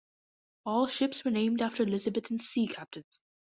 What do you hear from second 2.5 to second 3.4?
captains.